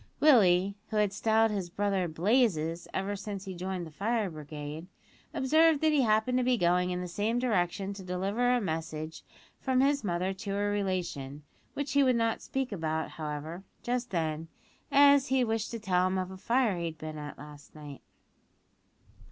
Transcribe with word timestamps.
Willie 0.19 0.73
(who 0.89 0.97
had 0.97 1.13
styled 1.13 1.51
his 1.51 1.69
brother 1.69 2.07
"Blazes" 2.07 2.87
ever 2.91 3.15
since 3.15 3.45
he 3.45 3.53
joined 3.53 3.85
the 3.85 3.91
fire 3.91 4.31
brigade) 4.31 4.87
observed 5.31 5.79
that 5.81 5.91
he 5.91 6.01
happened 6.01 6.39
to 6.39 6.43
be 6.43 6.57
going 6.57 6.89
in 6.89 7.01
the 7.01 7.07
same 7.07 7.37
direction 7.37 7.93
to 7.93 8.01
deliver 8.03 8.49
a 8.49 8.59
message 8.59 9.23
from 9.59 9.79
his 9.79 10.03
mother 10.03 10.33
to 10.33 10.55
a 10.55 10.69
relation, 10.71 11.43
which 11.75 11.91
he 11.91 12.01
would 12.01 12.15
not 12.15 12.41
speak 12.41 12.71
about, 12.71 13.09
however, 13.11 13.63
just 13.83 14.09
then, 14.09 14.47
as 14.91 15.27
he 15.27 15.43
wished 15.43 15.69
to 15.69 15.79
tell 15.79 16.07
him 16.07 16.17
of 16.17 16.31
a 16.31 16.37
fire 16.37 16.79
he 16.79 16.85
had 16.85 16.97
been 16.97 17.19
at 17.19 17.37
last 17.37 17.75
night. 17.75 18.01